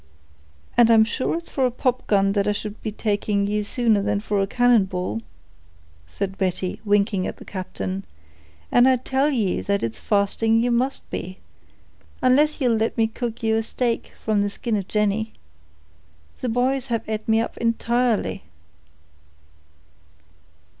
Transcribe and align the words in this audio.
"And 0.75 0.89
I'm 0.89 1.03
sure 1.03 1.37
it's 1.37 1.51
for 1.51 1.63
a 1.63 1.69
popgun 1.69 2.33
that 2.33 2.47
I 2.47 2.53
should 2.53 2.81
be 2.81 2.91
taking 2.91 3.45
you 3.45 3.61
sooner 3.63 4.01
than 4.01 4.19
for 4.19 4.41
a 4.41 4.47
cannon 4.47 4.85
ball," 4.85 5.21
said 6.07 6.39
Betty, 6.39 6.81
winking 6.83 7.27
at 7.27 7.37
the 7.37 7.45
captain; 7.45 8.05
"and 8.71 8.87
I 8.89 8.95
tell 8.95 9.29
ye 9.29 9.61
that 9.61 9.83
it's 9.83 9.99
fasting 9.99 10.59
you 10.63 10.71
must 10.71 11.07
be, 11.11 11.37
unless 12.19 12.59
ye'll 12.59 12.77
let 12.77 12.97
me 12.97 13.05
cook 13.05 13.43
ye 13.43 13.51
a 13.51 13.61
steak 13.61 14.11
from 14.25 14.41
the 14.41 14.49
skin 14.49 14.75
of 14.75 14.87
Jenny. 14.87 15.33
The 16.39 16.49
boys 16.49 16.87
have 16.87 17.07
ate 17.07 17.27
me 17.29 17.39
up 17.39 17.55
intirely." 17.57 18.41